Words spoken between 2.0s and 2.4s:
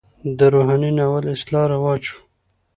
شوه.